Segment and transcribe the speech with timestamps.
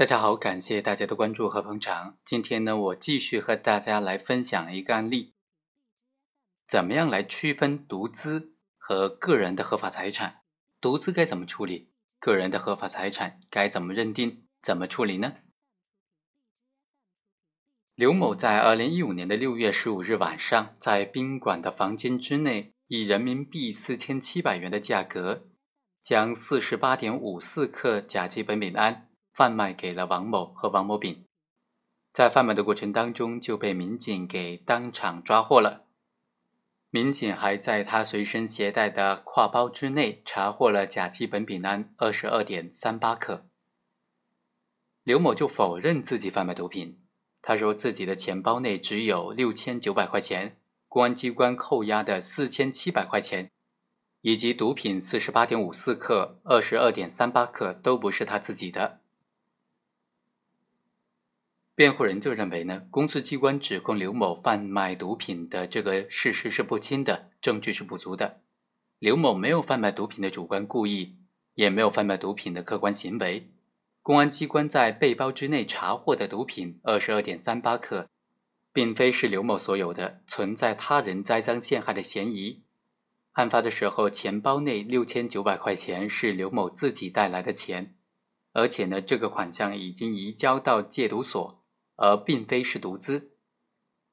[0.00, 2.16] 大家好，感谢大家的关注和捧场。
[2.24, 5.34] 今天呢，我继续和大家来分享一个案例，
[6.66, 10.40] 怎么样来区分独资和个人的合法财产？
[10.80, 11.92] 独资该怎么处理？
[12.18, 14.46] 个人的合法财产该怎么认定？
[14.62, 15.34] 怎么处理呢？
[17.94, 25.50] 刘某在二零一五年的六月十五日晚上，在宾馆的房间之内，以人民币四千七百元的价格，
[26.02, 31.24] 将四十八点五四克甲基苯丙胺贩卖给了王某和王某丙。
[32.12, 35.84] 在贩卖的过程当中，就被民警给当场抓获了。
[36.90, 43.46] 民警还在他随身携带的挎包之内查获了甲基苯丙胺二十二点三八克。
[45.04, 46.98] 刘某就否认自己贩卖毒品。
[47.40, 53.52] 他说自己的钱包内只有六千九百块钱，公安机关扣押的四千七百块钱，
[54.20, 59.00] 以及毒品四十八点五四克、二十二点三八克都不是他自己的。
[61.80, 68.42] 辩护人就认为呢，公诉机关指控刘某贩卖毒品的这个事实是不清的，证据是不足的。
[68.98, 71.16] 刘某没有贩卖毒品的主观故意，
[71.54, 73.50] 也没有贩卖毒品的客观行为。
[74.02, 78.10] 公安机关在背包之内查获的毒品二十二点三八克，
[78.74, 82.62] 并非是刘某所有的，存在他人栽赃陷害的嫌疑。
[83.32, 87.96] 案发的时候，钱包内六千九百块钱是刘某自己带来的钱，
[88.52, 91.59] 而且呢，这个款项已经移交到戒毒所，
[92.00, 93.30] 而并非是毒资。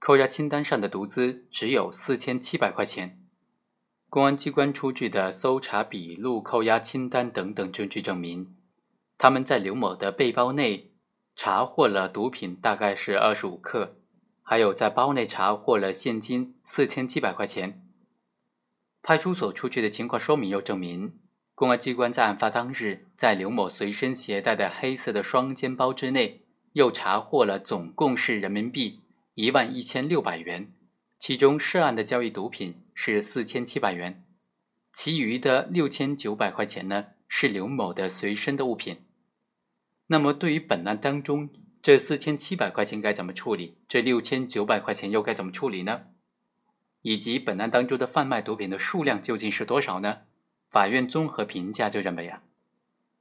[0.00, 3.24] 扣押清单上的毒资只有四千七百块钱。
[4.10, 8.56] 公安机关出具的搜查笔录、扣押清单等等证据证明。
[9.16, 10.92] 他们在刘某的背包内
[11.36, 13.96] 查获了毒品，大概是二十五克，
[14.42, 17.84] 还有在包内查获了现金四千七百块钱。
[19.02, 21.18] 派出所出具的情况说明又证明，
[21.54, 26.46] 公安机关在案发当日，在刘某随身携带的黑色的双肩包之内，
[26.78, 29.00] 又查获了总共是人民币
[29.34, 30.72] 一万一千六百元，
[31.18, 34.24] 其中涉案的交易毒品是四千七百元，
[34.92, 38.98] 其余的六千九百块钱呢是刘某的随身的物品。
[40.06, 41.50] 那么，对于本案当中
[41.82, 43.78] 这四千七百块钱该怎么处理？
[43.88, 46.02] 这六千九百块钱又该怎么处理呢？
[47.02, 50.18] 以及本案当中的贩卖毒品的数量究竟是多少呢？
[50.70, 52.44] 法院综合评价就认为啊，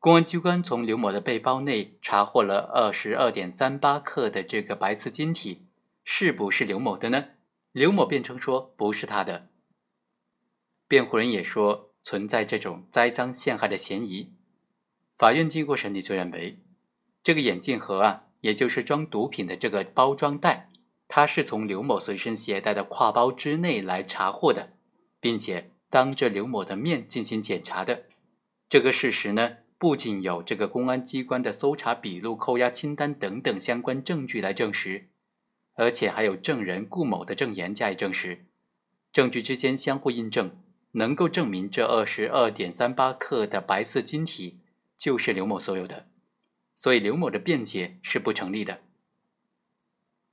[0.00, 5.66] 公安机关从刘某的背包内查获了二十二点三八克的这个白色晶体，
[6.02, 7.26] 是不是刘某的呢？
[7.70, 9.50] 刘某辩称说不是他的。
[10.88, 14.32] 辩护人也说存在这种栽赃陷害的嫌疑。
[15.18, 16.58] 法院经过审理就认为。
[17.22, 20.70] 这个眼镜盒啊，也就是装毒品的这个包装袋，
[21.08, 24.72] 它是从刘某随身携带的挎包之内来查获的，
[25.20, 28.04] 并且当着刘某的面进行检查的。
[28.70, 35.08] 这个事实呢，不仅有这个公安机关的搜查笔录、扣押清单等等相关证据来证实，
[35.72, 38.44] 而且还有证人顾某的证言加以证实，
[39.10, 40.54] 证据之间相互印证，
[40.92, 44.58] 能够证明这二十二点三八克的白色晶体
[44.98, 46.08] 就是刘某所有的。
[46.76, 48.82] 所以刘某的辩解是不成立的。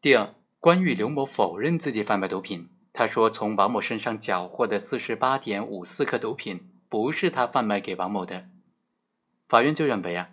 [0.01, 8.49] 第二，关于刘某否认自己贩卖毒品，他说从王某身上缴获的四十八点五四克毒品不是他贩卖给王某的。
[9.47, 10.29] 法院就认为啊，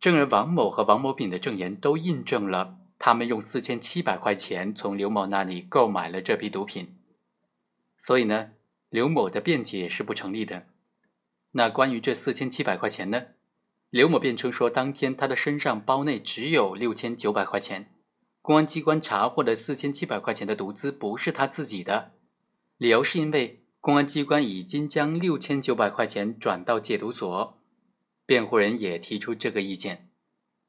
[0.00, 6.96] 证人王某和王某丙的证言都印证了他们用四千七百块钱从刘某那里购买了这批毒品。
[7.98, 8.50] 所以呢，
[8.90, 10.66] 刘某的辩解是不成立的。
[11.52, 13.26] 那关于这四千七百块钱呢？
[13.90, 17.94] 刘某辩称说，当天他的身上包内只有六千九百块钱，
[18.42, 22.10] 公安机关查获的四千七百块钱的毒资不是他自己的，
[22.76, 27.56] 理由是因为公安机关已经将六千九百块钱转到戒毒所。
[28.26, 30.08] 辩护人也提出这个意见，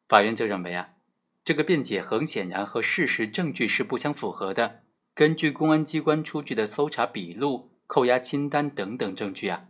[0.07, 0.91] 法院就认为啊，
[1.43, 4.83] 这个辩解很显然和事实证据是不相符合的。
[5.15, 9.65] 根据公安机关出具的搜查笔录、扣押清单等等证据啊，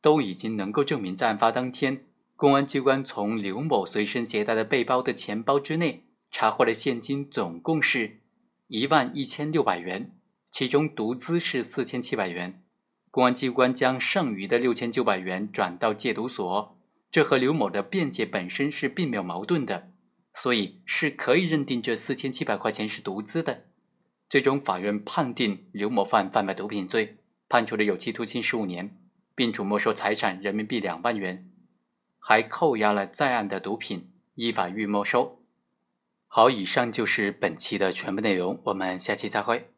[0.00, 2.04] 都已经能够证明在案发当天。
[2.36, 8.20] 公安机关从刘某随身携带的背包的钱包之内查获的现金总共是
[8.68, 10.12] 一万一千六百元，
[10.52, 12.62] 其中毒资是四千七百元。
[13.10, 16.75] 公安机关将剩余的六千九百元转到戒毒所，
[17.16, 19.90] 这和刘某的辩解本身是并没有矛盾的，
[20.34, 23.64] 所以是可以认定这四千七百块钱是毒资的。
[24.28, 27.16] 最终，法院判定刘某犯贩卖毒品罪，
[27.48, 28.98] 判处了有期徒刑十五年，
[29.34, 31.50] 并处没收财产人民币两万元。
[32.18, 35.42] 还扣押了在案的毒品，依法予以没收。
[36.26, 39.70] 好，以上就是本期的全部内容，我们下期再会。